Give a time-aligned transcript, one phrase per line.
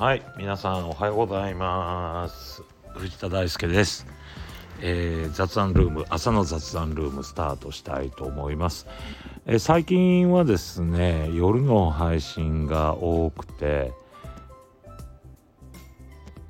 [0.00, 2.62] はい皆さんおはようございます。
[2.94, 4.06] 藤田大輔です、
[4.80, 8.86] えー雑談ルーム朝の雑談ルームスタートしたいと思います、
[9.44, 13.92] えー最近はですね夜の配信が多くて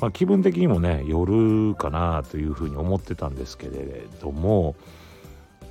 [0.00, 4.76] まあ気分的にもね夜かなというふうに思ってたんですけれども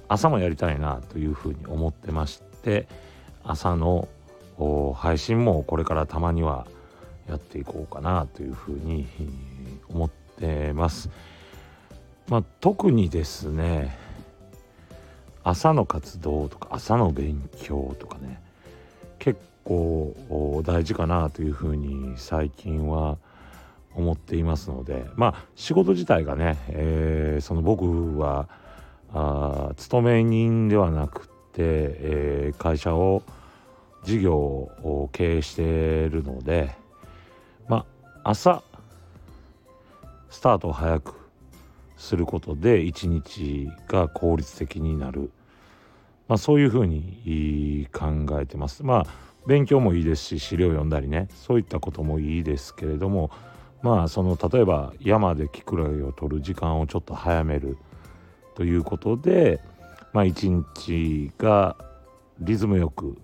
[0.09, 2.89] 朝もやりたいなというふうに思ってまして
[3.41, 4.09] 朝の
[4.95, 6.67] 配信もこれからたまには
[7.29, 9.07] やっていこうかなというふうに
[9.87, 11.09] 思ってます。
[12.27, 13.97] まあ、特にですね
[15.43, 18.39] 朝の活動とか朝の勉強とかね
[19.17, 23.17] 結構大事かなというふうに最近は
[23.95, 28.47] 思っていますのでまあ仕事自体がね、えーその僕は
[29.11, 33.23] あ勤め人ではなくて、えー会社を
[34.03, 35.61] 事業を経営して
[36.05, 36.75] いるので
[37.69, 37.85] ま
[38.23, 38.61] あ朝
[40.29, 41.13] スタートを早く
[41.97, 45.31] することで一日が効率的になる、
[46.27, 48.83] まあ、そういうふうに考えてます。
[48.83, 51.29] まあ勉強もいいですし資料読んだりね。
[51.33, 53.31] そういったこともいいですけれども
[53.81, 57.77] まあその例えば山でキクラゲを取る時間をちょっと早める。
[58.55, 59.61] ということで
[60.11, 61.77] まあ一日が
[62.39, 63.17] リズムよく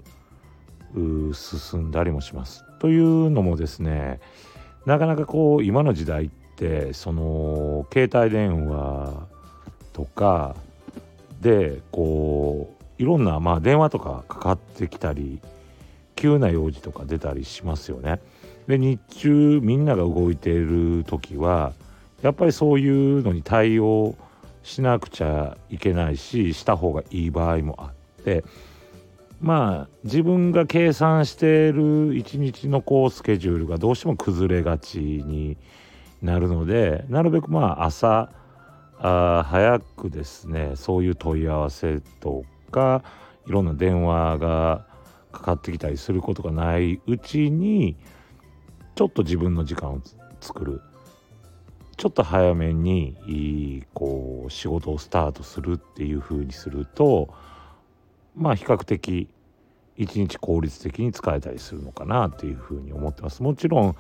[1.34, 2.64] 進んだりもします。
[2.80, 4.20] というのもですね
[4.86, 9.28] なかなかこう今の時代ってその携帯電話
[9.94, 10.56] とか
[11.42, 15.40] でこういろんなまあ電話とかかかってきたり
[16.16, 18.20] 急な用事とか出たりしますよね。
[18.68, 21.74] で日中みんなが動いている時は
[22.22, 24.16] やっぱりそういうのに対応
[24.64, 28.44] しなくちゃいけないしした方がいい場合もあって
[29.42, 35.58] まあ自分が計算している一日のこうスケジュールがどうしても崩れがちに
[36.22, 38.30] なるのでなるべくまあ朝
[39.00, 43.04] あ早くですねそういう問い合わせとか
[43.46, 44.86] いろんな電話が
[45.32, 47.98] かかってきたりすることがないうちに
[48.96, 50.02] ちょっと自分の時間を
[50.40, 50.82] 作る。
[51.98, 53.32] ちょっと早めにい
[53.78, 57.30] いこう仕事をスタートするっていう風にすると
[58.36, 59.28] まあ比較的
[59.98, 63.42] 一日効率的に使えたりするのかなっていうふうに思ってます。
[63.44, 63.96] もちろん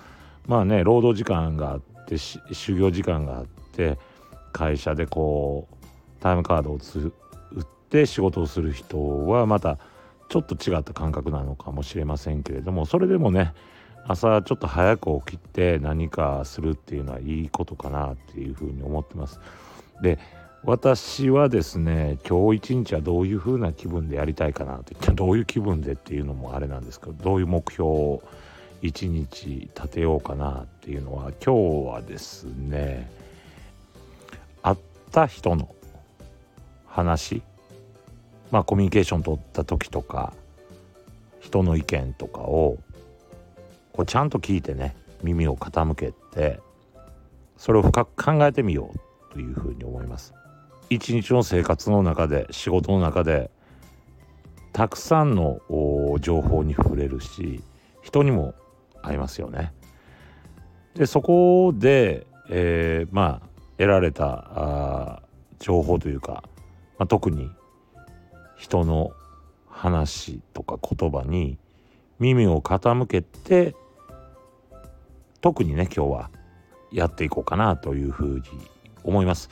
[0.45, 3.97] まあね労働時間があってし修行時間があって
[4.51, 5.75] 会社でこう
[6.21, 7.13] タイムカードをつ
[7.51, 9.77] 売って仕事をする人はまた
[10.29, 13.53] ちょっと違った感覚なのかもしれませんけれどもそれでもね
[14.07, 19.39] 朝ちょっと早く起きて何かするっていうのはいいことかなっていうふうに思ってます。
[20.01, 20.19] で
[20.65, 28.23] 私はですね今日一日はどういう風な気分でやりたいかなってどういう気分でっていうのもあれなんですけどどういう目標を
[28.81, 33.11] 一日立てようかなっていうのは今日はですね
[34.63, 34.77] 会っ
[35.11, 35.69] た人の
[36.87, 37.43] 話
[38.49, 40.33] まあコミュニケーション取った時とか
[41.41, 42.79] 人の意見とかを
[43.93, 46.59] こうちゃんと聞いてね耳を傾けて
[47.55, 50.33] それを深く考えてみようというふうに思います。
[50.89, 53.49] 一日の生活の中で仕事の中で
[54.73, 55.59] たくさんの
[56.19, 57.63] 情報に触れるし
[58.01, 58.53] 人にも
[59.01, 59.73] 会いますよね。
[60.95, 65.21] でそこで、えーまあ得られた
[65.59, 66.43] 情報というか、
[66.97, 67.51] まあ、特に
[68.57, 69.11] 人の
[69.67, 71.57] 話とか言葉に
[72.19, 73.75] 耳を傾けて
[75.41, 76.31] 特にね今日は
[76.91, 78.43] やっていこうかなというふうに
[79.03, 79.49] 思います。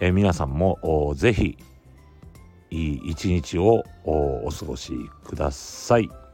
[0.00, 1.56] え皆さんもぜひ
[2.70, 4.92] いい一日をおお過ごし
[5.24, 6.25] ください。